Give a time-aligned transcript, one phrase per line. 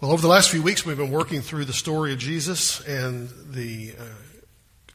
[0.00, 3.28] Well, over the last few weeks, we've been working through the story of Jesus and
[3.50, 4.04] the uh,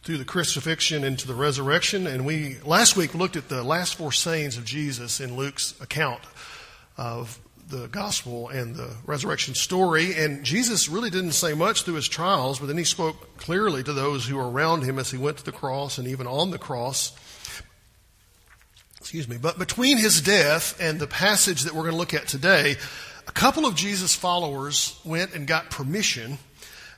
[0.01, 2.08] through the crucifixion into the resurrection.
[2.08, 6.21] And we last week looked at the last four sayings of Jesus in Luke's account
[6.97, 7.39] of
[7.69, 10.15] the gospel and the resurrection story.
[10.15, 13.93] And Jesus really didn't say much through his trials, but then he spoke clearly to
[13.93, 16.57] those who were around him as he went to the cross and even on the
[16.57, 17.15] cross.
[18.99, 19.37] Excuse me.
[19.37, 22.77] But between his death and the passage that we're going to look at today,
[23.27, 26.37] a couple of Jesus' followers went and got permission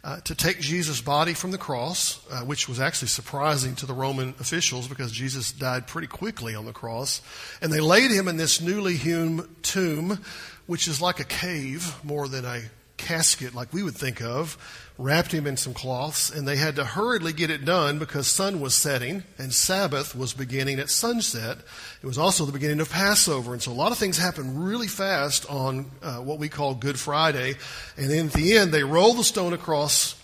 [0.04, 3.94] uh, to take Jesus' body from the cross, uh, which was actually surprising to the
[3.94, 7.22] Roman officials because Jesus died pretty quickly on the cross.
[7.62, 10.20] And they laid him in this newly hewn tomb,
[10.66, 12.62] which is like a cave more than a
[12.98, 14.58] casket like we would think of,
[14.98, 18.60] wrapped him in some cloths, and they had to hurriedly get it done because sun
[18.60, 21.58] was setting and Sabbath was beginning at sunset.
[22.02, 24.88] It was also the beginning of Passover, and so a lot of things happened really
[24.88, 27.56] fast on uh, what we call Good Friday.
[27.96, 30.16] And then at the end, they rolled the stone across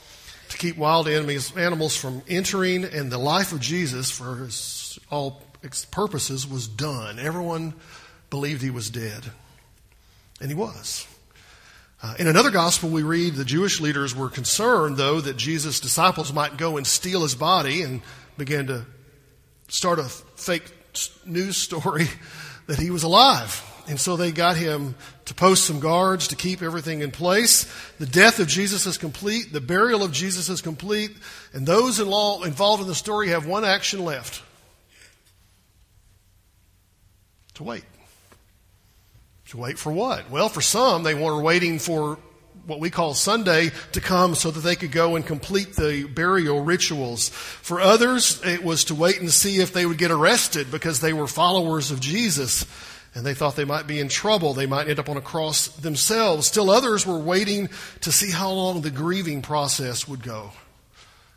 [0.50, 5.42] to keep wild enemies, animals from entering, and the life of Jesus, for his, all
[5.92, 7.20] purposes, was done.
[7.20, 7.74] Everyone
[8.32, 9.24] believed he was dead,
[10.42, 11.08] and he was.
[12.04, 16.34] Uh, in another gospel, we read the Jewish leaders were concerned, though, that Jesus' disciples
[16.34, 18.02] might go and steal his body and
[18.38, 18.86] began to
[19.70, 20.70] start a fake
[21.26, 22.08] news story
[22.68, 23.64] that he was alive.
[23.88, 27.72] And so they got him to post some guards to keep everything in place.
[28.00, 29.54] The death of Jesus is complete.
[29.54, 31.12] The burial of Jesus is complete.
[31.54, 34.44] And those involved in the story have one action left
[37.54, 37.86] to wait.
[39.56, 40.30] Wait for what?
[40.30, 42.18] Well, for some, they were waiting for
[42.66, 46.62] what we call Sunday to come so that they could go and complete the burial
[46.62, 47.30] rituals.
[47.30, 51.14] For others, it was to wait and see if they would get arrested because they
[51.14, 52.66] were followers of Jesus
[53.16, 54.54] and they thought they might be in trouble.
[54.54, 56.48] They might end up on a cross themselves.
[56.48, 57.70] Still others were waiting
[58.02, 60.52] to see how long the grieving process would go.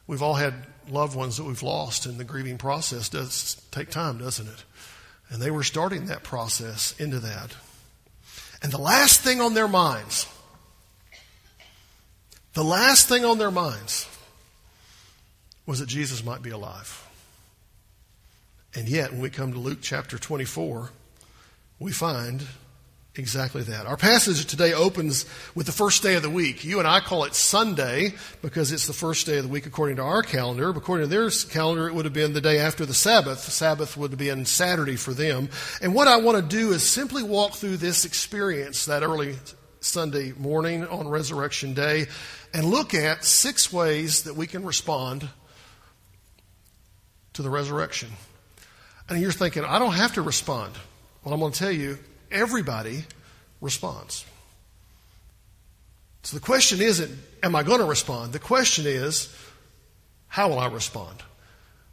[0.07, 0.55] We've all had
[0.89, 4.65] loved ones that we've lost and the grieving process does take time, doesn't it?
[5.29, 7.51] And they were starting that process into that.
[8.67, 10.27] And the last thing on their minds,
[12.55, 14.09] the last thing on their minds
[15.67, 17.09] was that Jesus might be alive.
[18.75, 20.91] And yet, when we come to Luke chapter 24,
[21.79, 22.43] we find
[23.19, 23.87] exactly that.
[23.87, 26.65] Our passage today opens with the first day of the week.
[26.65, 29.97] You and I call it Sunday because it's the first day of the week according
[29.97, 30.71] to our calendar.
[30.71, 33.41] According to their calendar, it would have been the day after the Sabbath.
[33.41, 35.49] Sabbath would have been Saturday for them.
[35.81, 39.37] And what I want to do is simply walk through this experience that early
[39.81, 42.07] Sunday morning on Resurrection Day
[42.53, 45.29] and look at six ways that we can respond
[47.35, 48.09] to the resurrection.
[49.09, 50.75] And you're thinking, I don't have to respond.
[51.23, 51.99] Well, I'm going to tell you,
[52.31, 53.05] everybody
[53.61, 54.25] responds.
[56.23, 57.11] So the question isn't,
[57.43, 58.33] am I going to respond?
[58.33, 59.35] The question is,
[60.27, 61.23] how will I respond?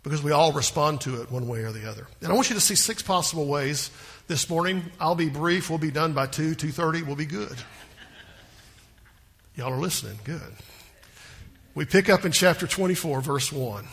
[0.02, 2.08] Because we all respond to it one way or the other.
[2.22, 3.92] And I want you to see six possible ways
[4.28, 4.84] this morning.
[5.00, 5.70] I'll be brief.
[5.70, 7.06] We'll be done by 2, 2.30.
[7.06, 7.56] We'll be good.
[9.56, 10.18] Y'all are listening.
[10.24, 10.42] Good.
[11.76, 13.86] We pick up in chapter 24, verse 1,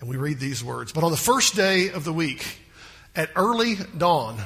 [0.00, 0.92] and we read these words.
[0.92, 2.58] But on the first day of the week,
[3.14, 4.38] at early dawn,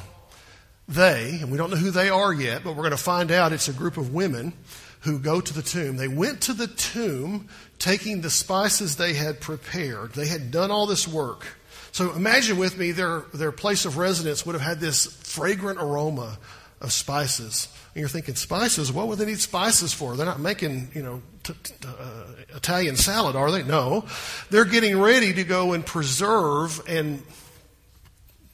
[0.89, 3.53] they, and we don't know who they are yet, but we're going to find out
[3.53, 4.53] it's a group of women
[5.01, 5.97] who go to the tomb.
[5.97, 7.49] They went to the tomb
[7.79, 10.13] taking the spices they had prepared.
[10.13, 11.47] They had done all this work.
[11.93, 16.39] So imagine with me their, their place of residence would have had this fragrant aroma
[16.81, 17.69] of spices.
[17.95, 18.93] And you're thinking, spices?
[18.93, 20.17] What would they need spices for?
[20.17, 22.25] They're not making, you know, t- t- uh,
[22.55, 23.63] Italian salad, are they?
[23.63, 24.05] No.
[24.51, 27.23] They're getting ready to go and preserve and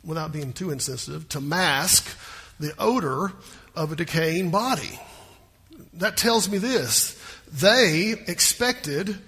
[0.05, 2.17] without being too insensitive, to mask
[2.59, 3.33] the odor
[3.75, 4.99] of a decaying body.
[5.95, 7.19] That tells me this.
[7.53, 9.19] They expected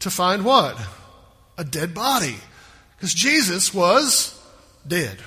[0.00, 0.78] to find what?
[1.58, 2.36] A dead body.
[2.96, 4.38] Because Jesus was
[4.86, 5.18] dead.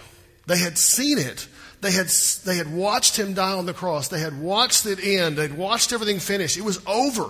[0.46, 1.48] They had seen it.
[1.82, 2.08] They had,
[2.46, 4.08] they had watched him die on the cross.
[4.08, 5.38] They had watched it end.
[5.38, 6.58] They'd watched everything finish.
[6.58, 7.30] It was over.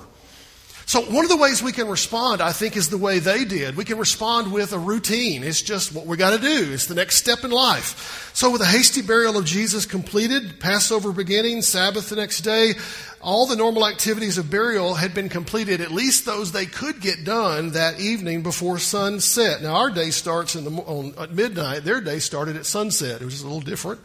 [0.85, 3.77] So, one of the ways we can respond, I think, is the way they did.
[3.77, 5.43] We can respond with a routine.
[5.43, 6.73] It's just what we got to do.
[6.73, 8.31] It's the next step in life.
[8.33, 12.73] So, with a hasty burial of Jesus completed, Passover beginning, Sabbath the next day,
[13.21, 17.23] all the normal activities of burial had been completed, at least those they could get
[17.23, 19.61] done that evening before sunset.
[19.61, 21.85] Now, our day starts the, on, at midnight.
[21.85, 23.21] Their day started at sunset.
[23.21, 24.01] It was a little different.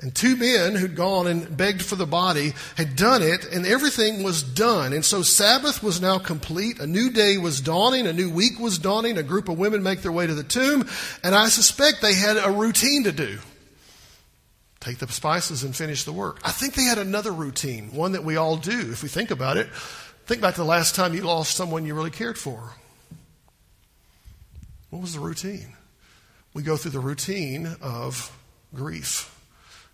[0.00, 4.24] And two men who'd gone and begged for the body had done it, and everything
[4.24, 4.92] was done.
[4.92, 6.80] And so Sabbath was now complete.
[6.80, 8.08] A new day was dawning.
[8.08, 9.16] A new week was dawning.
[9.16, 10.88] A group of women make their way to the tomb.
[11.22, 13.38] And I suspect they had a routine to do.
[14.82, 16.40] take the spices and finish the work.
[16.44, 19.56] I think they had another routine, one that we all do if we think about
[19.56, 19.68] it.
[20.26, 22.74] Think back to the last time you lost someone you really cared for.
[24.90, 25.74] What was the routine?
[26.52, 28.36] We go through the routine of
[28.74, 29.31] grief.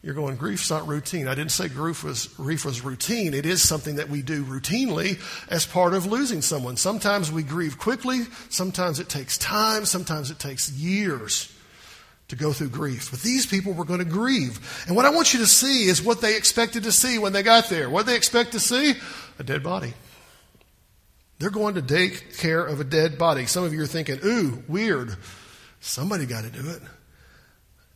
[0.02, 1.26] You're going, grief's not routine.
[1.26, 3.34] I didn't say grief was, grief was routine.
[3.34, 6.76] It is something that we do routinely as part of losing someone.
[6.76, 8.20] Sometimes we grieve quickly.
[8.48, 9.84] Sometimes it takes time.
[9.84, 11.52] Sometimes it takes years
[12.28, 13.10] to go through grief.
[13.10, 14.84] But these people were going to grieve.
[14.86, 17.42] And what I want you to see is what they expected to see when they
[17.42, 17.90] got there.
[17.90, 18.94] What they expect to see?
[19.40, 19.94] A dead body.
[21.40, 23.46] They're going to take care of a dead body.
[23.46, 25.16] Some of you are thinking, ooh, weird.
[25.80, 26.82] Somebody got to do it.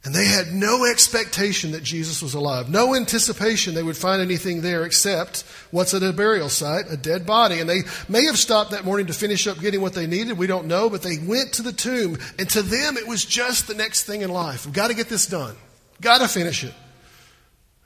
[0.05, 4.61] And they had no expectation that Jesus was alive, no anticipation they would find anything
[4.61, 7.61] there except what's at a burial site, a dead body.
[7.61, 10.37] And they may have stopped that morning to finish up getting what they needed.
[10.37, 12.19] We don't know, but they went to the tomb.
[12.37, 14.67] And to them, it was just the next thing in life.
[14.67, 15.55] We've got to get this done,
[16.01, 16.75] got to finish it.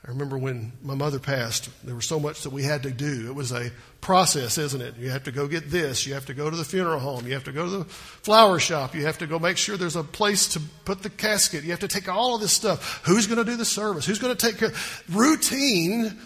[0.07, 3.27] I remember when my mother passed, there was so much that we had to do.
[3.27, 4.95] It was a process, isn't it?
[4.95, 6.07] You have to go get this.
[6.07, 7.27] You have to go to the funeral home.
[7.27, 8.95] You have to go to the flower shop.
[8.95, 11.65] You have to go make sure there's a place to put the casket.
[11.65, 13.01] You have to take all of this stuff.
[13.05, 14.05] Who's going to do the service?
[14.05, 14.71] Who's going to take care?
[15.09, 16.17] Routine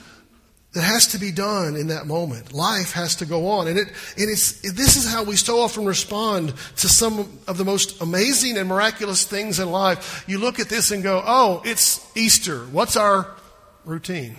[0.73, 2.53] that has to be done in that moment.
[2.53, 3.67] Life has to go on.
[3.67, 7.65] And it, and it's, this is how we so often respond to some of the
[7.65, 10.23] most amazing and miraculous things in life.
[10.27, 12.59] You look at this and go, oh, it's Easter.
[12.65, 13.40] What's our
[13.85, 14.35] routine.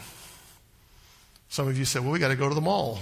[1.49, 2.99] Some of you said, well, we got to go to the mall.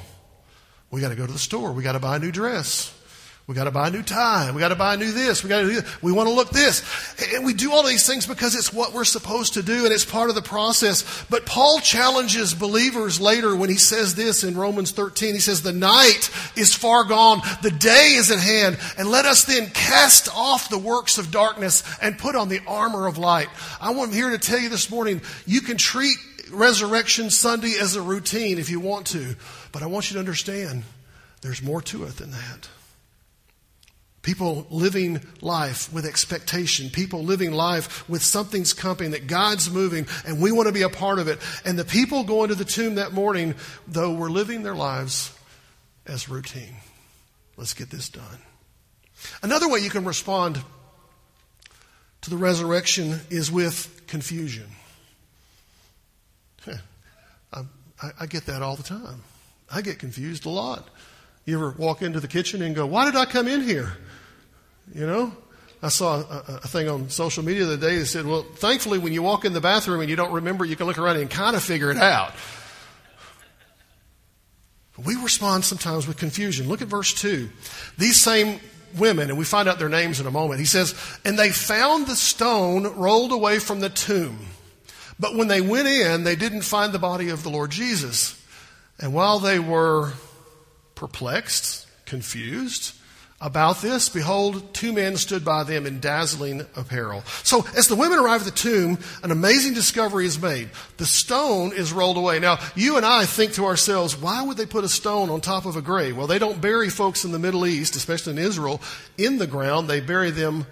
[0.90, 1.72] We got to go to the store.
[1.72, 2.92] We got to buy a new dress.
[3.50, 4.52] We got to buy a new tie.
[4.52, 5.42] We got to buy a new this.
[5.42, 5.80] We got to do.
[6.02, 6.84] We want to look this.
[7.34, 10.04] And we do all these things because it's what we're supposed to do and it's
[10.04, 11.24] part of the process.
[11.28, 15.34] But Paul challenges believers later when he says this in Romans 13.
[15.34, 17.40] He says, the night is far gone.
[17.60, 18.78] The day is at hand.
[18.96, 23.08] And let us then cast off the works of darkness and put on the armor
[23.08, 23.48] of light.
[23.80, 26.18] I want here to tell you this morning, you can treat
[26.52, 29.34] Resurrection Sunday as a routine if you want to.
[29.72, 30.84] But I want you to understand
[31.40, 32.68] there's more to it than that.
[34.22, 36.90] People living life with expectation.
[36.90, 40.90] People living life with something's coming, that God's moving, and we want to be a
[40.90, 41.38] part of it.
[41.64, 43.54] And the people going to the tomb that morning,
[43.88, 45.32] though, were living their lives
[46.06, 46.76] as routine.
[47.56, 48.38] Let's get this done.
[49.42, 50.62] Another way you can respond
[52.22, 54.66] to the resurrection is with confusion.
[58.02, 59.22] I, I get that all the time.
[59.72, 60.88] I get confused a lot.
[61.50, 63.92] You ever walk into the kitchen and go, Why did I come in here?
[64.94, 65.32] You know?
[65.82, 68.98] I saw a, a, thing on social media the other day that said, Well, thankfully,
[68.98, 71.28] when you walk in the bathroom and you don't remember, you can look around and
[71.28, 72.34] kind of figure it out.
[75.04, 76.68] We respond sometimes with confusion.
[76.68, 77.48] Look at verse 2.
[77.98, 78.60] These same
[78.96, 80.94] women, and we find out their names in a moment, he says,
[81.24, 84.38] And they found the stone rolled away from the tomb.
[85.18, 88.40] But when they went in, they didn't find the body of the Lord Jesus.
[89.00, 90.12] And while they were
[91.00, 92.92] perplexed, confused,
[93.42, 97.22] about this, behold, two men stood by them in dazzling apparel.
[97.42, 100.68] So, as the women arrive at the tomb, an amazing discovery is made.
[100.98, 102.38] The stone is rolled away.
[102.38, 105.64] Now, you and I think to ourselves, why would they put a stone on top
[105.64, 106.18] of a grave?
[106.18, 108.82] Well, they don't bury folks in the Middle East, especially in Israel,
[109.16, 109.88] in the ground.
[109.88, 110.66] They bury them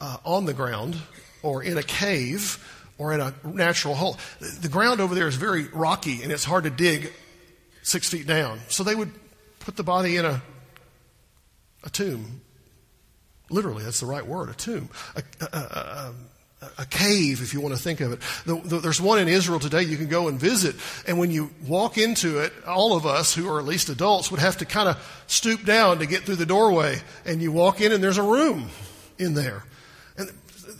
[0.00, 0.96] uh, on the ground
[1.44, 2.58] or in a cave
[2.98, 4.18] or in a natural hole.
[4.40, 7.12] The ground over there is very rocky and it's hard to dig
[7.82, 8.58] six feet down.
[8.68, 9.12] So they would
[9.68, 10.40] put the body in a
[11.84, 12.40] a tomb.
[13.50, 14.88] Literally, that's the right word, a tomb.
[15.14, 16.14] A, a, a,
[16.78, 18.20] a cave, if you want to think of it.
[18.46, 20.74] The, the, there's one in Israel today you can go and visit,
[21.06, 24.40] and when you walk into it, all of us who are at least adults would
[24.40, 26.96] have to kind of stoop down to get through the doorway,
[27.26, 28.70] and you walk in, and there's a room
[29.18, 29.64] in there.
[30.16, 30.30] And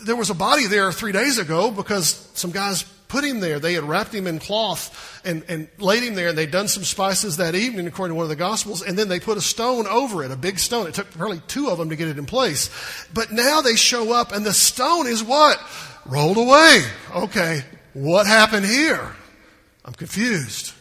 [0.00, 3.58] there was a body there three days ago because some guys put him there.
[3.58, 6.84] They had wrapped him in cloth and, and laid him there, and they'd done some
[6.84, 9.86] spices that evening, according to one of the Gospels, and then they put a stone
[9.86, 10.86] over it, a big stone.
[10.86, 12.70] It took probably two of them to get it in place.
[13.12, 15.58] But now they show up, and the stone is what?
[16.06, 16.82] Rolled away.
[17.14, 17.62] Okay,
[17.94, 19.14] what happened here?
[19.84, 20.72] I'm confused.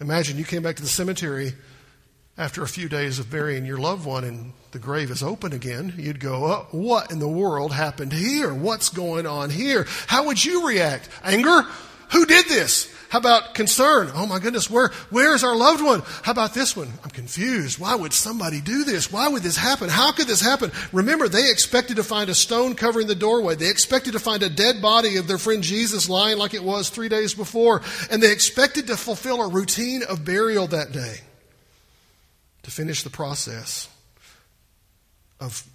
[0.00, 1.52] Imagine you came back to the cemetery
[2.38, 5.94] after a few days of burying your loved one and the grave is open again,
[5.98, 8.54] you'd go, oh, What in the world happened here?
[8.54, 9.86] What's going on here?
[10.06, 11.08] How would you react?
[11.22, 11.62] Anger?
[12.12, 12.92] Who did this?
[13.10, 14.10] How about concern?
[14.14, 16.02] Oh my goodness, where, where is our loved one?
[16.22, 16.88] How about this one?
[17.04, 17.78] I'm confused.
[17.78, 19.12] Why would somebody do this?
[19.12, 19.90] Why would this happen?
[19.90, 20.72] How could this happen?
[20.92, 23.54] Remember, they expected to find a stone covering the doorway.
[23.54, 26.88] They expected to find a dead body of their friend Jesus lying like it was
[26.88, 27.82] three days before.
[28.10, 31.20] And they expected to fulfill a routine of burial that day
[32.62, 33.88] to finish the process
[35.40, 35.66] of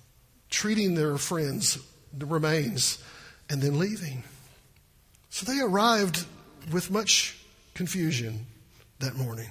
[0.50, 1.78] treating their friends,
[2.18, 3.04] the remains,
[3.50, 4.24] and then leaving.
[5.30, 6.26] So they arrived
[6.72, 7.38] with much
[7.74, 8.46] confusion
[9.00, 9.50] that morning.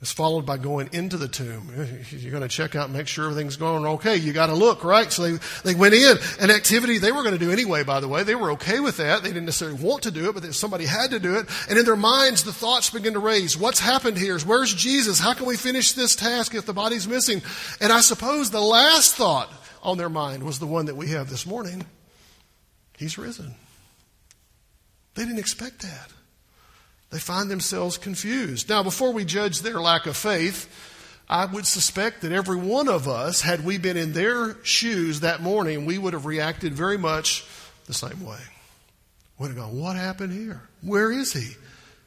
[0.00, 1.70] It's followed by going into the tomb.
[2.10, 4.16] You're going to check out and make sure everything's going okay.
[4.16, 5.12] You got to look, right?
[5.12, 6.16] So they, they went in.
[6.40, 8.22] An activity they were going to do anyway, by the way.
[8.22, 9.22] They were okay with that.
[9.22, 11.48] They didn't necessarily want to do it, but somebody had to do it.
[11.68, 13.58] And in their minds, the thoughts begin to raise.
[13.58, 14.38] What's happened here?
[14.38, 15.18] Where's Jesus?
[15.18, 17.42] How can we finish this task if the body's missing?
[17.78, 19.52] And I suppose the last thought
[19.82, 21.84] on their mind was the one that we have this morning.
[22.96, 23.54] He's risen.
[25.14, 26.10] They didn't expect that.
[27.10, 28.68] They find themselves confused.
[28.68, 30.68] Now, before we judge their lack of faith,
[31.28, 35.42] I would suspect that every one of us, had we been in their shoes that
[35.42, 37.44] morning, we would have reacted very much
[37.86, 38.40] the same way.
[39.38, 40.62] We'd have gone, What happened here?
[40.82, 41.56] Where is he?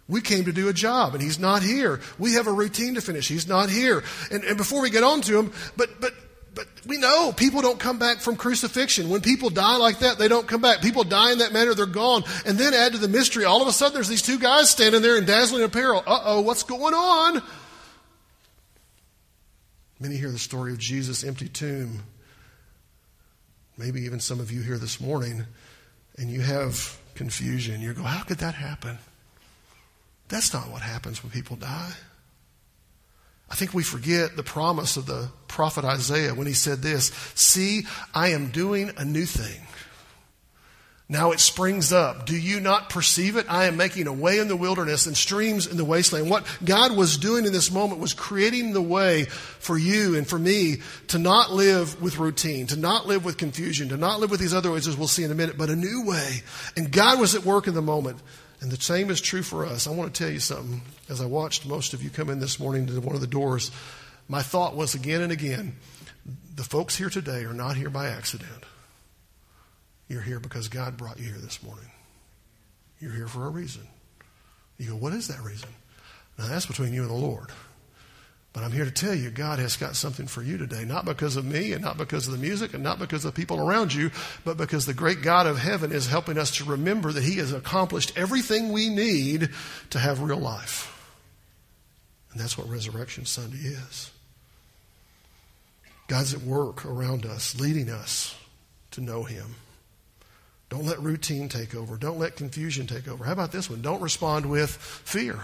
[0.07, 2.01] We came to do a job and he's not here.
[2.19, 3.27] We have a routine to finish.
[3.27, 4.03] He's not here.
[4.31, 6.13] And, and before we get on to him, but, but
[6.55, 9.09] but we know people don't come back from crucifixion.
[9.09, 10.81] When people die like that, they don't come back.
[10.81, 12.23] People die in that manner, they're gone.
[12.45, 15.01] And then add to the mystery, all of a sudden there's these two guys standing
[15.01, 16.03] there in dazzling apparel.
[16.05, 17.41] Uh oh, what's going on?
[19.99, 22.03] Many hear the story of Jesus' empty tomb.
[23.77, 25.45] Maybe even some of you here this morning,
[26.17, 27.81] and you have confusion.
[27.81, 28.99] You go, how could that happen?
[30.27, 31.93] That's not what happens when people die.
[33.53, 37.83] I think we forget the promise of the prophet Isaiah when he said this See,
[38.11, 39.61] I am doing a new thing.
[41.07, 42.25] Now it springs up.
[42.25, 43.45] Do you not perceive it?
[43.47, 46.31] I am making a way in the wilderness and streams in the wasteland.
[46.31, 50.39] What God was doing in this moment was creating the way for you and for
[50.39, 50.77] me
[51.09, 54.55] to not live with routine, to not live with confusion, to not live with these
[54.55, 56.41] other ways, as we'll see in a minute, but a new way.
[56.75, 58.17] And God was at work in the moment.
[58.63, 59.87] And the same is true for us.
[59.87, 60.81] I want to tell you something.
[61.09, 63.71] As I watched most of you come in this morning to one of the doors,
[64.29, 65.75] my thought was again and again
[66.55, 68.63] the folks here today are not here by accident.
[70.07, 71.91] You're here because God brought you here this morning.
[73.01, 73.85] You're here for a reason.
[74.77, 75.69] You go, what is that reason?
[76.37, 77.49] Now, that's between you and the Lord.
[78.53, 81.37] But I'm here to tell you, God has got something for you today, not because
[81.37, 83.91] of me and not because of the music and not because of the people around
[83.91, 84.11] you,
[84.45, 87.51] but because the great God of heaven is helping us to remember that He has
[87.51, 89.49] accomplished everything we need
[89.89, 90.91] to have real life.
[92.31, 94.11] And that's what Resurrection Sunday is.
[96.07, 98.35] God's at work around us, leading us
[98.91, 99.55] to know Him.
[100.69, 101.97] Don't let routine take over.
[101.97, 103.25] Don't let confusion take over.
[103.25, 103.81] How about this one?
[103.81, 105.39] Don't respond with fear.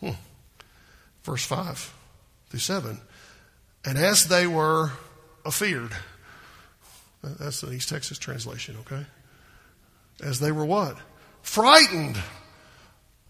[0.00, 0.12] Hmm
[1.26, 1.92] verse 5
[2.48, 3.00] through 7.
[3.84, 4.92] And as they were
[5.44, 5.90] afeared,
[7.22, 9.04] that's the East Texas translation, okay?
[10.22, 10.96] As they were what?
[11.42, 12.16] Frightened.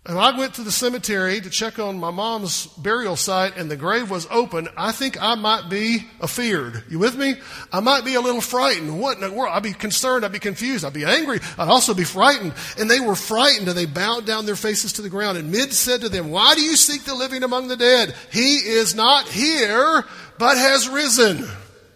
[0.09, 3.77] And I went to the cemetery to check on my mom's burial site and the
[3.77, 4.69] grave was open.
[4.77, 6.85] I think I might be afeared.
[6.89, 7.35] You with me?
[7.73, 9.01] I might be a little frightened.
[9.01, 9.53] What in the world?
[9.53, 10.25] I'd be concerned.
[10.25, 10.85] I'd be confused.
[10.85, 11.41] I'd be angry.
[11.59, 12.55] I'd also be frightened.
[12.79, 15.39] And they were frightened and they bowed down their faces to the ground.
[15.39, 18.15] And Mid said to them, Why do you seek the living among the dead?
[18.31, 20.05] He is not here,
[20.39, 21.49] but has risen.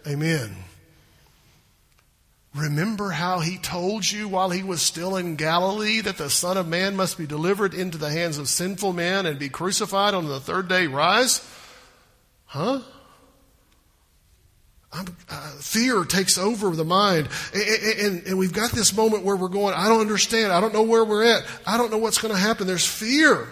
[0.05, 0.60] Amen.
[2.55, 6.67] Remember how he told you while he was still in Galilee that the Son of
[6.67, 10.41] Man must be delivered into the hands of sinful men and be crucified on the
[10.41, 11.49] third day rise?
[12.47, 12.81] Huh?
[14.93, 15.05] Uh,
[15.61, 17.29] fear takes over the mind.
[17.55, 20.53] And, and, and we've got this moment where we're going, I don't understand.
[20.53, 21.45] I don't know where we're at.
[21.65, 22.67] I don't know what's going to happen.
[22.67, 23.47] There's fear.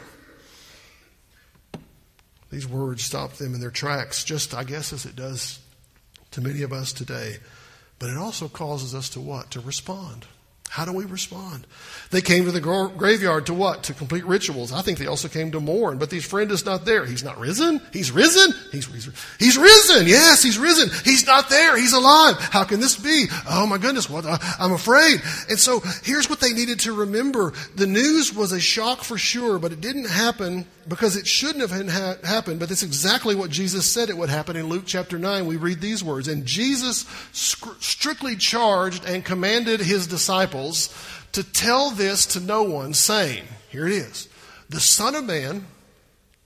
[2.50, 5.60] These words stop them in their tracks, just, I guess, as it does
[6.32, 7.36] to many of us today.
[7.98, 9.50] But it also causes us to what?
[9.52, 10.26] To respond.
[10.70, 11.66] How do we respond?
[12.10, 13.84] They came to the graveyard to what?
[13.84, 14.70] To complete rituals.
[14.70, 17.06] I think they also came to mourn, but his friend is not there.
[17.06, 17.80] He's not risen?
[17.90, 18.52] He's risen?
[18.70, 20.06] He's, he's, he's risen.
[20.06, 20.90] Yes, he's risen.
[21.04, 21.76] He's not there.
[21.78, 22.36] He's alive.
[22.38, 23.26] How can this be?
[23.48, 24.10] Oh my goodness.
[24.10, 24.26] What?
[24.26, 25.22] Uh, I'm afraid.
[25.48, 27.54] And so here's what they needed to remember.
[27.74, 31.90] The news was a shock for sure, but it didn't happen because it shouldn't have
[31.90, 35.47] ha- happened, but that's exactly what Jesus said it would happen in Luke chapter 9.
[35.47, 36.28] We read these words.
[36.28, 40.95] And Jesus strictly charged and commanded his disciples
[41.33, 44.28] to tell this to no one, saying, Here it is,
[44.68, 45.66] the Son of Man,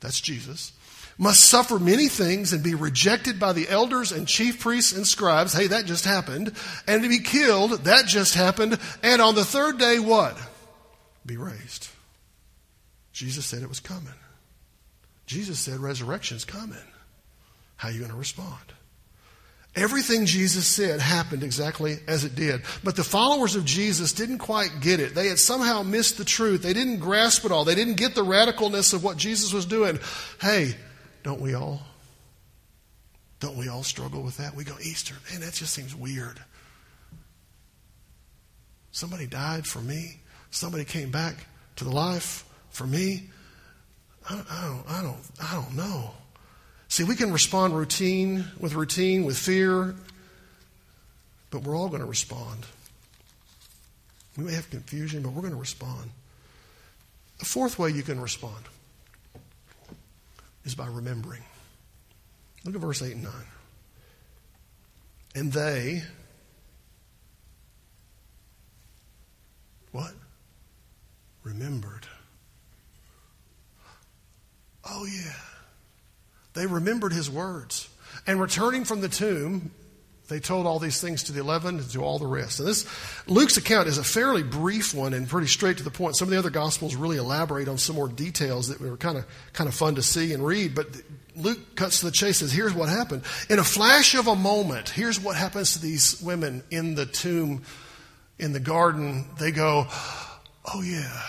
[0.01, 0.73] that's Jesus,
[1.19, 5.53] must suffer many things and be rejected by the elders and chief priests and scribes.
[5.53, 6.53] Hey, that just happened.
[6.89, 8.79] And to be killed, that just happened.
[9.03, 10.37] And on the third day, what?
[11.25, 11.89] Be raised.
[13.13, 14.15] Jesus said it was coming.
[15.26, 16.76] Jesus said resurrection's coming.
[17.76, 18.61] How are you going to respond?
[19.75, 22.62] Everything Jesus said happened exactly as it did.
[22.85, 25.14] But the followers of Jesus didn't quite get it.
[25.14, 26.62] They had somehow missed the truth.
[26.62, 27.64] They didn't grasp it all.
[27.64, 29.99] They didn't get the radicalness of what Jesus was doing.
[30.41, 30.75] Hey,
[31.23, 31.81] don't we all?
[33.41, 34.55] Don't we all struggle with that?
[34.55, 36.38] We go, Easter, man, that just seems weird.
[38.91, 40.21] Somebody died for me.
[40.50, 43.31] Somebody came back to the life for me.
[44.29, 46.11] I, I don't, I don't, I don't know.
[46.88, 49.95] See, we can respond routine with routine, with fear,
[51.50, 52.67] but we're all going to respond.
[54.37, 56.11] We may have confusion, but we're going to respond.
[57.38, 58.64] The fourth way you can respond
[60.64, 61.43] is by remembering.
[62.64, 63.33] Look at verse 8 and 9.
[65.35, 66.02] And they,
[69.91, 70.12] what?
[71.43, 72.07] Remembered.
[74.85, 75.33] Oh, yeah.
[76.55, 77.89] They remembered his words.
[78.27, 79.73] And returning from the tomb,
[80.29, 82.59] they told all these things to the eleven and to all the rest.
[82.59, 82.87] And this
[83.27, 86.17] Luke's account is a fairly brief one and pretty straight to the point.
[86.17, 89.27] Some of the other gospels really elaborate on some more details that were kind of
[89.53, 90.75] kind of fun to see and read.
[90.75, 90.87] But
[91.35, 92.39] Luke cuts to the chase.
[92.39, 93.23] Says, "Here's what happened.
[93.51, 97.62] In a flash of a moment, here's what happens to these women in the tomb,
[98.39, 99.27] in the garden.
[99.39, 99.87] They go,
[100.73, 101.23] oh yeah."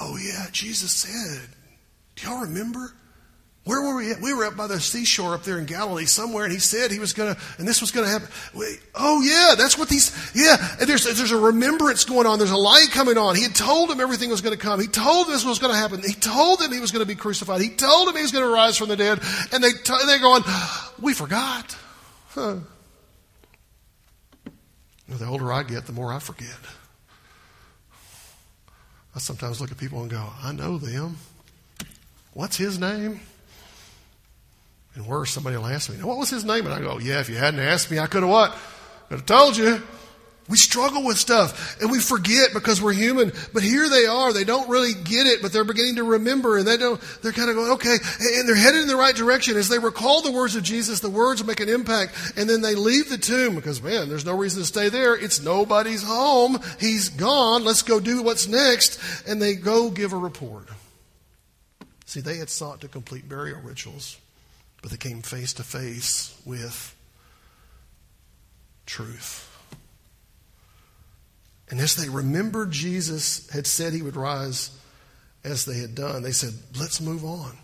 [0.00, 1.48] Oh, yeah, Jesus said.
[2.16, 2.92] Do y'all remember?
[3.64, 4.22] Where were we at?
[4.22, 6.98] We were up by the seashore up there in Galilee somewhere, and he said he
[6.98, 8.28] was going to, and this was going to happen.
[8.54, 12.38] Wait, oh, yeah, that's what these, yeah, and there's, there's a remembrance going on.
[12.38, 13.36] There's a light coming on.
[13.36, 14.80] He had told them everything was going to come.
[14.80, 16.00] He told them this was going to happen.
[16.02, 17.60] He told them he was going to be crucified.
[17.60, 19.20] He told them he was going to rise from the dead.
[19.52, 20.44] And they, t- they're going,
[21.02, 21.76] we forgot.
[22.30, 22.56] Huh.
[25.10, 26.56] The older I get, the more I forget.
[29.18, 31.16] I sometimes look at people and go, I know them.
[32.34, 33.20] What's his name?
[34.94, 36.66] And worse, somebody will ask me, what was his name?
[36.66, 38.56] And I go, yeah, if you hadn't asked me, I could have what?
[39.08, 39.82] Could have told you.
[40.48, 43.32] We struggle with stuff and we forget because we're human.
[43.52, 44.32] But here they are.
[44.32, 47.50] They don't really get it, but they're beginning to remember and they don't, they're kind
[47.50, 47.96] of going, okay.
[48.20, 49.58] And they're headed in the right direction.
[49.58, 52.34] As they recall the words of Jesus, the words make an impact.
[52.36, 55.14] And then they leave the tomb because, man, there's no reason to stay there.
[55.14, 56.58] It's nobody's home.
[56.80, 57.64] He's gone.
[57.64, 58.98] Let's go do what's next.
[59.28, 60.68] And they go give a report.
[62.06, 64.18] See, they had sought to complete burial rituals,
[64.80, 66.96] but they came face to face with
[68.86, 69.47] truth.
[71.70, 74.70] And as they remembered Jesus had said he would rise
[75.44, 77.56] as they had done, they said, let's move on.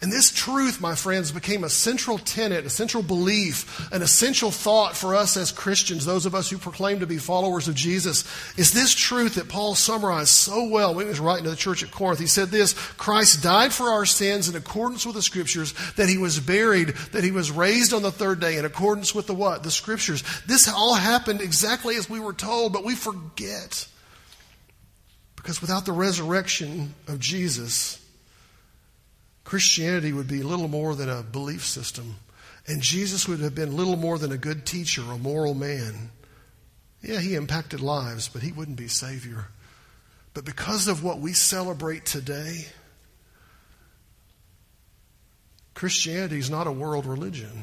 [0.00, 4.96] And this truth, my friends, became a central tenet, a central belief, an essential thought
[4.96, 8.24] for us as Christians, those of us who proclaim to be followers of Jesus,
[8.56, 11.82] is this truth that Paul summarized so well when he was writing to the church
[11.82, 12.20] at Corinth.
[12.20, 16.16] He said this Christ died for our sins in accordance with the scriptures, that he
[16.16, 19.64] was buried, that he was raised on the third day in accordance with the what?
[19.64, 20.22] The scriptures.
[20.46, 23.88] This all happened exactly as we were told, but we forget.
[25.34, 27.98] Because without the resurrection of Jesus,
[29.48, 32.16] Christianity would be little more than a belief system,
[32.66, 36.10] and Jesus would have been little more than a good teacher, a moral man.
[37.00, 39.46] Yeah, he impacted lives, but he wouldn't be Savior.
[40.34, 42.66] But because of what we celebrate today,
[45.72, 47.62] Christianity is not a world religion.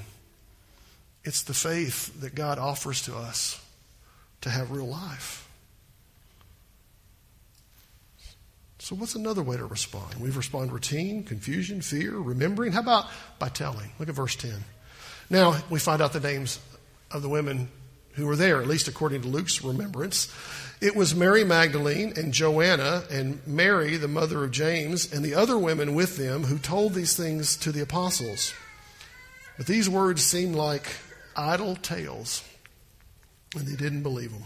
[1.24, 3.64] It's the faith that God offers to us
[4.42, 5.45] to have real life.
[8.86, 10.14] So, what's another way to respond?
[10.22, 12.72] We've responded routine, confusion, fear, remembering.
[12.72, 13.08] How about
[13.40, 13.90] by telling?
[13.98, 14.64] Look at verse 10.
[15.28, 16.60] Now, we find out the names
[17.10, 17.70] of the women
[18.12, 20.32] who were there, at least according to Luke's remembrance.
[20.82, 25.58] It was Mary Magdalene and Joanna and Mary, the mother of James, and the other
[25.58, 28.54] women with them who told these things to the apostles.
[29.58, 30.86] But these words seemed like
[31.36, 32.44] idle tales,
[33.56, 34.44] and they didn't believe them.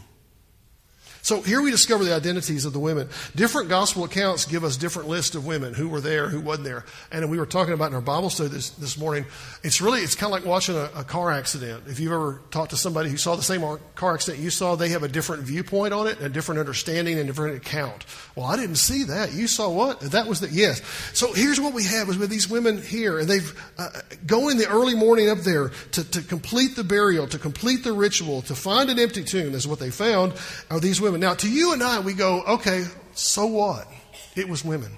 [1.21, 3.09] So here we discover the identities of the women.
[3.35, 6.85] Different gospel accounts give us different lists of women who were there, who wasn't there.
[7.11, 9.25] And we were talking about in our Bible study this, this morning.
[9.63, 11.83] It's really, it's kind of like watching a, a car accident.
[11.87, 13.61] If you've ever talked to somebody who saw the same
[13.95, 17.23] car accident you saw, they have a different viewpoint on it, a different understanding, and
[17.23, 18.05] a different account.
[18.35, 19.33] Well, I didn't see that.
[19.33, 19.99] You saw what?
[19.99, 20.81] That was the, yes.
[21.13, 23.89] So here's what we have is with these women here, and they've uh,
[24.25, 27.93] go in the early morning up there to, to complete the burial, to complete the
[27.93, 30.33] ritual, to find an empty tomb is what they found,
[30.71, 31.21] are these women women.
[31.21, 33.87] Now, to you and I, we go, okay, so what?
[34.35, 34.91] It was women.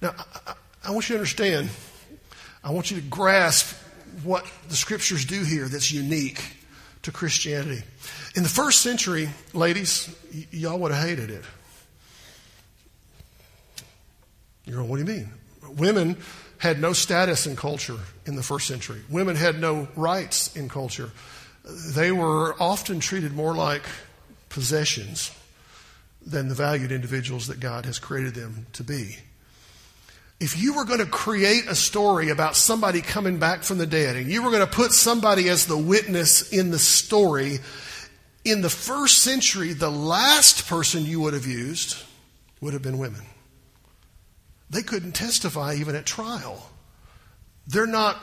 [0.00, 0.14] Now,
[0.46, 1.68] I, I want you to understand,
[2.64, 3.76] I want you to grasp
[4.22, 6.42] what the scriptures do here that's unique
[7.02, 7.82] to Christianity.
[8.34, 11.44] In the first century, ladies, y- y'all would have hated it.
[14.64, 15.30] You're going, what do you mean?
[15.76, 16.16] Women
[16.58, 19.02] had no status in culture in the first century.
[19.10, 21.10] Women had no rights in culture.
[21.64, 23.82] They were often treated more like
[24.56, 25.30] possessions
[26.24, 29.18] than the valued individuals that God has created them to be.
[30.40, 34.16] If you were going to create a story about somebody coming back from the dead
[34.16, 37.58] and you were going to put somebody as the witness in the story,
[38.46, 42.02] in the first century, the last person you would have used
[42.62, 43.20] would have been women.
[44.70, 46.70] They couldn't testify even at trial.
[47.66, 48.16] They're not,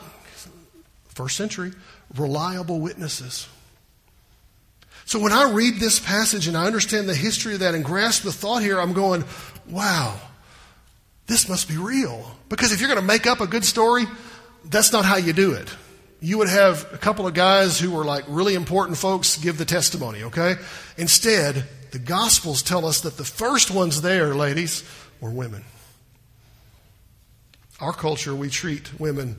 [1.06, 1.70] first century,
[2.16, 3.48] reliable witnesses.
[5.06, 8.22] So when I read this passage and I understand the history of that and grasp
[8.22, 9.24] the thought here, I'm going,
[9.68, 10.18] wow,
[11.26, 12.30] this must be real.
[12.48, 14.06] Because if you're going to make up a good story,
[14.64, 15.68] that's not how you do it.
[16.20, 19.66] You would have a couple of guys who were like really important folks give the
[19.66, 20.56] testimony, okay?
[20.96, 24.84] Instead, the Gospels tell us that the first ones there, ladies,
[25.20, 25.64] were women.
[27.78, 29.36] Our culture, we treat women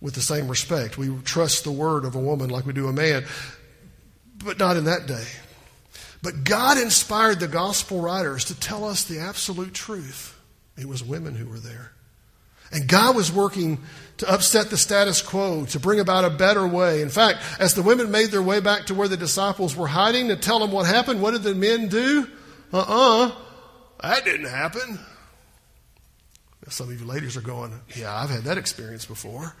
[0.00, 0.98] with the same respect.
[0.98, 3.24] We trust the word of a woman like we do a man,
[4.44, 5.26] but not in that day.
[6.22, 10.38] But God inspired the gospel writers to tell us the absolute truth.
[10.76, 11.92] It was women who were there.
[12.72, 13.78] And God was working
[14.18, 17.00] to upset the status quo, to bring about a better way.
[17.00, 20.28] In fact, as the women made their way back to where the disciples were hiding
[20.28, 22.26] to tell them what happened, what did the men do?
[22.72, 23.32] Uh uh-uh,
[24.00, 24.98] uh that didn't happen.
[26.68, 29.54] Some of you ladies are going, Yeah, I've had that experience before.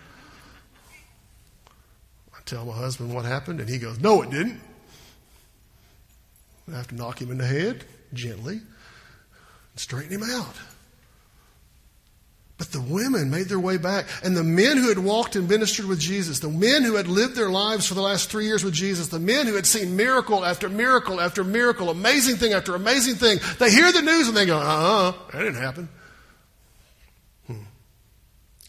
[2.46, 4.60] Tell my husband what happened, and he goes, No, it didn't.
[6.72, 8.62] I have to knock him in the head gently and
[9.76, 10.54] straighten him out.
[12.58, 14.06] But the women made their way back.
[14.24, 17.36] And the men who had walked and ministered with Jesus, the men who had lived
[17.36, 20.44] their lives for the last three years with Jesus, the men who had seen miracle
[20.44, 24.46] after miracle after miracle, amazing thing after amazing thing, they hear the news and they
[24.46, 25.88] go, uh uh-uh, uh, that didn't happen.
[27.46, 27.62] Hmm.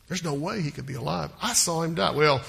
[0.10, 1.32] There's no way he could be alive.
[1.42, 2.12] I saw him die.
[2.12, 2.42] Well,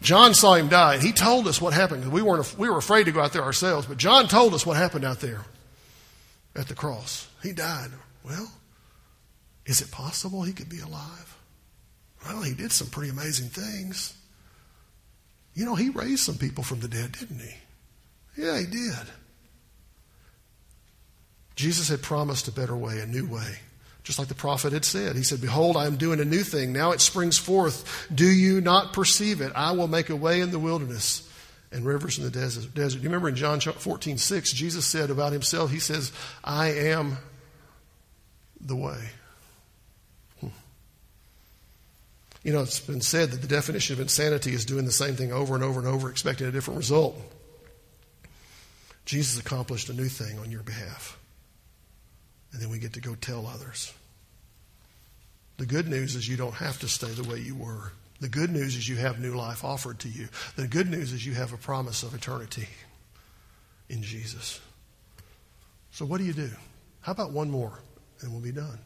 [0.00, 2.10] John saw him die, and he told us what happened.
[2.10, 4.76] We, weren't, we were afraid to go out there ourselves, but John told us what
[4.76, 5.44] happened out there
[6.56, 7.28] at the cross.
[7.42, 7.90] He died.
[8.24, 8.50] Well,
[9.66, 11.36] is it possible he could be alive?
[12.26, 14.16] Well, he did some pretty amazing things.
[15.54, 17.54] You know, he raised some people from the dead, didn't he?
[18.42, 19.06] Yeah, he did.
[21.54, 23.58] Jesus had promised a better way, a new way.
[24.02, 25.14] Just like the prophet had said.
[25.14, 26.72] He said, Behold, I am doing a new thing.
[26.72, 28.08] Now it springs forth.
[28.12, 29.52] Do you not perceive it?
[29.54, 31.28] I will make a way in the wilderness
[31.70, 32.74] and rivers in the desert.
[32.74, 32.98] desert.
[32.98, 36.12] You remember in John 14, 6, Jesus said about himself, He says,
[36.42, 37.16] I am
[38.60, 39.10] the way.
[40.40, 40.48] Hmm.
[42.42, 45.32] You know, it's been said that the definition of insanity is doing the same thing
[45.32, 47.16] over and over and over, expecting a different result.
[49.04, 51.18] Jesus accomplished a new thing on your behalf
[52.52, 53.92] and then we get to go tell others.
[55.58, 57.92] The good news is you don't have to stay the way you were.
[58.20, 60.28] The good news is you have new life offered to you.
[60.56, 62.68] The good news is you have a promise of eternity
[63.88, 64.60] in Jesus.
[65.90, 66.50] So, what do you do?
[67.00, 67.72] How about one more
[68.20, 68.78] and we'll be done?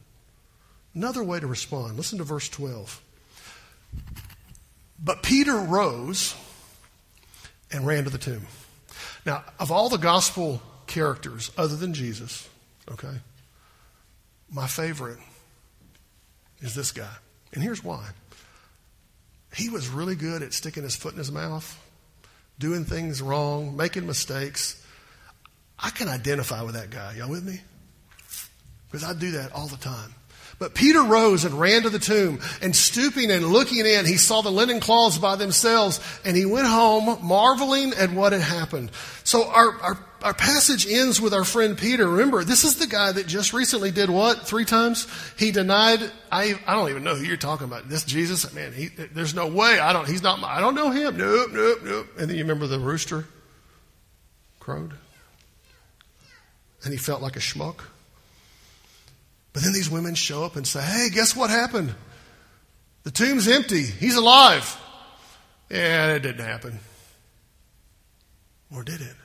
[0.93, 1.95] Another way to respond.
[1.95, 3.01] Listen to verse 12.
[5.03, 6.35] But Peter rose
[7.71, 8.47] and ran to the tomb.
[9.25, 12.49] Now, of all the gospel characters other than Jesus,
[12.91, 13.19] okay,
[14.51, 15.19] my favorite
[16.59, 17.13] is this guy.
[17.53, 18.05] And here's why.
[19.53, 21.79] He was really good at sticking his foot in his mouth,
[22.59, 24.83] doing things wrong, making mistakes.
[25.79, 27.15] I can identify with that guy.
[27.17, 27.61] Y'all with me?
[28.89, 30.13] Because I do that all the time.
[30.59, 34.41] But Peter rose and ran to the tomb, and stooping and looking in, he saw
[34.41, 38.89] the linen cloths by themselves, and he went home marveling at what had happened.
[39.23, 42.07] So our, our, our passage ends with our friend Peter.
[42.07, 44.47] Remember, this is the guy that just recently did what?
[44.47, 45.05] Three times?
[45.37, 45.99] He denied,
[46.31, 47.87] I, I don't even know who you're talking about.
[47.87, 49.77] This Jesus, man, he, there's no way.
[49.79, 51.17] I don't, he's not, I don't know him.
[51.17, 52.07] Nope, nope, nope.
[52.17, 53.25] And then you remember the rooster
[54.59, 54.95] crowed?
[56.83, 57.81] And he felt like a schmuck.
[59.57, 61.95] But then these women show up and say, hey, guess what happened?
[63.01, 63.81] The tomb's empty.
[63.81, 64.79] He's alive.
[65.71, 66.77] Yeah, it didn't happen.
[68.71, 69.15] Or did it?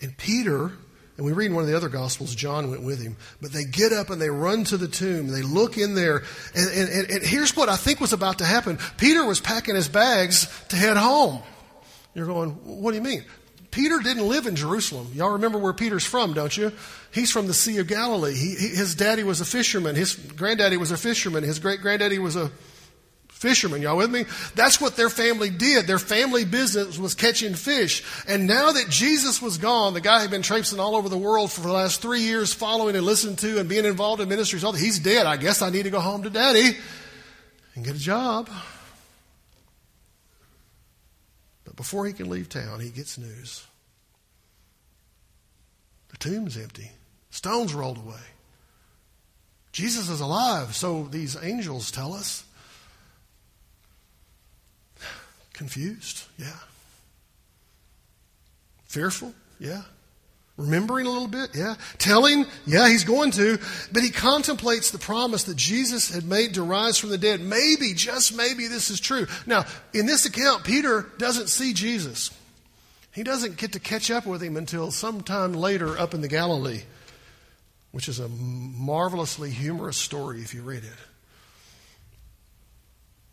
[0.00, 0.72] And Peter,
[1.16, 3.62] and we read in one of the other Gospels, John went with him, but they
[3.62, 5.28] get up and they run to the tomb.
[5.28, 6.24] They look in there.
[6.56, 9.86] And, and, and here's what I think was about to happen Peter was packing his
[9.86, 11.40] bags to head home.
[12.16, 13.24] You're going, what do you mean?
[13.72, 15.10] Peter didn't live in Jerusalem.
[15.14, 16.70] Y'all remember where Peter's from, don't you?
[17.10, 18.34] He's from the Sea of Galilee.
[18.34, 19.96] He, his daddy was a fisherman.
[19.96, 21.42] His granddaddy was a fisherman.
[21.42, 22.52] His great granddaddy was a
[23.28, 23.80] fisherman.
[23.80, 24.26] Y'all with me?
[24.54, 25.86] That's what their family did.
[25.86, 28.04] Their family business was catching fish.
[28.28, 31.50] And now that Jesus was gone, the guy had been traipsing all over the world
[31.50, 34.64] for the last three years, following and listening to and being involved in ministries.
[34.64, 35.24] Oh, he's dead.
[35.24, 36.76] I guess I need to go home to daddy
[37.74, 38.50] and get a job.
[41.72, 43.66] But before he can leave town, he gets news.
[46.10, 46.90] The tomb's empty,
[47.30, 48.20] stones rolled away.
[49.72, 52.44] Jesus is alive, so these angels tell us.
[55.54, 56.24] Confused?
[56.36, 56.58] Yeah.
[58.84, 59.32] Fearful?
[59.58, 59.84] Yeah.
[60.58, 61.76] Remembering a little bit, yeah.
[61.96, 63.58] Telling, yeah, he's going to.
[63.90, 67.40] But he contemplates the promise that Jesus had made to rise from the dead.
[67.40, 69.26] Maybe, just maybe, this is true.
[69.46, 72.30] Now, in this account, Peter doesn't see Jesus.
[73.12, 76.82] He doesn't get to catch up with him until sometime later up in the Galilee,
[77.90, 80.90] which is a marvelously humorous story if you read it.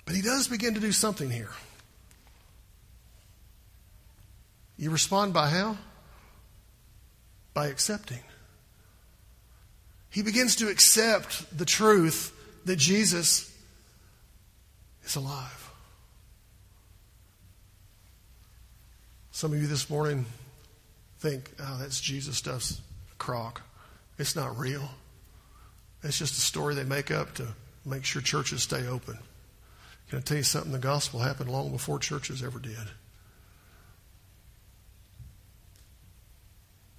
[0.06, 1.52] But he does begin to do something here.
[4.78, 5.78] You respond by how?
[7.60, 8.20] By accepting.
[10.10, 13.54] He begins to accept the truth that Jesus
[15.04, 15.70] is alive.
[19.32, 20.26] Some of you this morning
[21.20, 22.80] think, oh, that's Jesus stuff's
[23.18, 23.62] crock.
[24.18, 24.90] It's not real.
[26.02, 27.48] It's just a story they make up to
[27.86, 29.20] make sure churches stay open.
[30.08, 30.72] Can I tell you something?
[30.72, 32.88] The gospel happened long before churches ever did.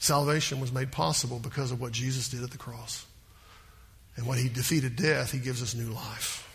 [0.00, 3.04] Salvation was made possible because of what Jesus did at the cross.
[4.16, 6.48] And when he defeated death, he gives us new life.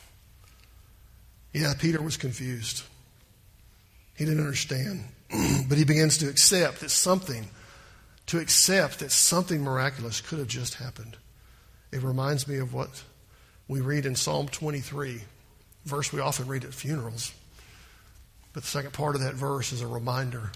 [1.53, 2.83] Yeah, Peter was confused.
[4.15, 5.05] He didn't understand.
[5.69, 7.47] but he begins to accept that something,
[8.25, 11.15] to accept that something miraculous could have just happened.
[11.91, 13.03] It reminds me of what
[13.67, 15.21] we read in Psalm 23,
[15.85, 17.31] verse we often read at funerals.
[18.53, 20.49] But the second part of that verse is a reminder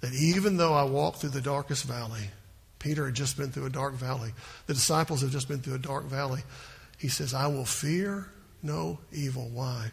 [0.00, 2.30] that even though I walk through the darkest valley,
[2.78, 4.32] Peter had just been through a dark valley,
[4.66, 6.42] the disciples have just been through a dark valley.
[6.98, 8.28] He says, I will fear
[8.62, 9.48] no evil.
[9.52, 9.90] Why?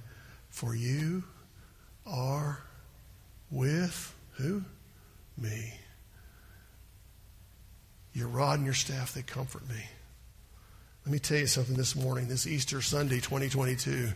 [0.49, 1.23] For you
[2.05, 2.61] are
[3.49, 4.63] with who?
[5.37, 5.73] Me.
[8.13, 9.83] Your rod and your staff, they comfort me.
[11.05, 14.09] Let me tell you something this morning, this Easter Sunday 2022.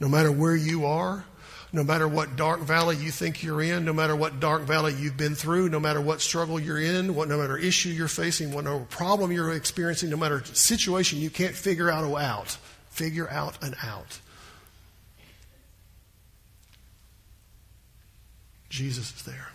[0.00, 1.24] No matter where you are,
[1.72, 5.16] no matter what dark valley you think you're in, no matter what dark valley you've
[5.16, 8.80] been through, no matter what struggle you're in, what, no matter issue you're facing, whatever
[8.80, 12.56] problem you're experiencing, no matter situation you can't figure out a out,
[12.90, 14.18] figure out an out.
[18.68, 19.48] Jesus is there.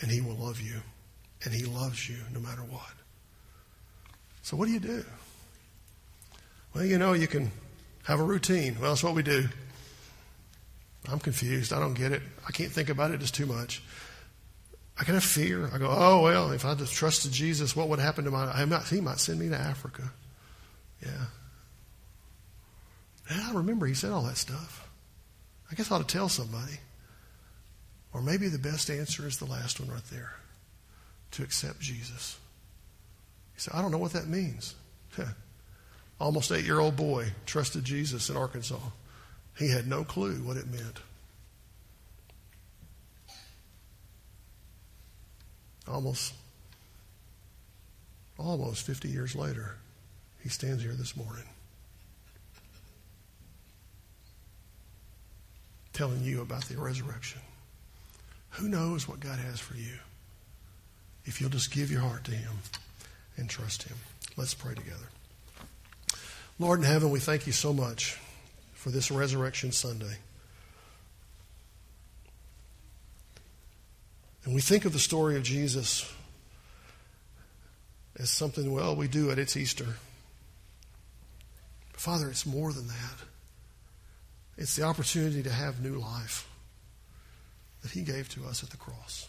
[0.00, 0.80] And he will love you.
[1.44, 2.92] And he loves you no matter what.
[4.42, 5.04] So what do you do?
[6.74, 7.50] Well, you know, you can
[8.04, 8.76] have a routine.
[8.80, 9.48] Well, that's what we do.
[11.08, 11.72] I'm confused.
[11.72, 12.22] I don't get it.
[12.46, 13.20] I can't think about it.
[13.20, 13.82] It's too much.
[14.98, 15.70] I kind of fear.
[15.72, 18.84] I go, oh, well, if I just trusted Jesus, what would happen to my, might,
[18.84, 20.12] he might send me to Africa.
[21.02, 21.24] Yeah.
[23.28, 24.88] And I remember he said all that stuff.
[25.70, 26.78] I guess I ought to tell somebody.
[28.12, 30.34] Or maybe the best answer is the last one right there
[31.32, 32.38] to accept Jesus.
[33.54, 34.74] He said, I don't know what that means.
[36.20, 38.78] Almost eight year old boy trusted Jesus in Arkansas.
[39.58, 40.98] He had no clue what it meant.
[45.88, 46.34] Almost,
[48.38, 49.76] almost 50 years later,
[50.42, 51.44] he stands here this morning
[55.92, 57.40] telling you about the resurrection.
[58.50, 59.94] Who knows what God has for you
[61.24, 62.52] if you'll just give your heart to Him
[63.36, 63.96] and trust Him?
[64.36, 65.08] Let's pray together.
[66.58, 68.18] Lord in heaven, we thank you so much
[68.82, 70.16] for this Resurrection Sunday.
[74.44, 76.12] And we think of the story of Jesus
[78.18, 79.86] as something, well, we do it, it's Easter.
[81.92, 83.18] Father, it's more than that.
[84.58, 86.48] It's the opportunity to have new life
[87.82, 89.28] that He gave to us at the cross.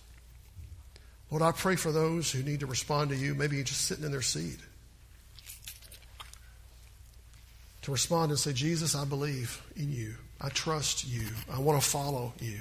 [1.30, 4.12] Lord, I pray for those who need to respond to you, maybe just sitting in
[4.12, 4.58] their seat.
[7.84, 10.16] To respond and say, Jesus, I believe in you.
[10.42, 11.28] I trust you.
[11.52, 12.60] I want to follow you.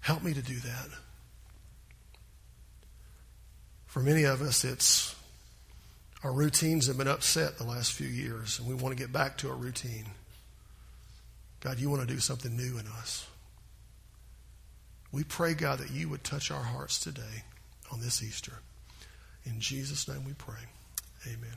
[0.00, 0.88] Help me to do that.
[3.86, 5.14] For many of us, it's
[6.22, 9.38] our routines have been upset the last few years, and we want to get back
[9.38, 10.06] to a routine.
[11.60, 13.26] God, you want to do something new in us.
[15.12, 17.44] We pray, God, that you would touch our hearts today
[17.92, 18.52] on this Easter.
[19.44, 20.60] In Jesus' name we pray.
[21.26, 21.56] Amen.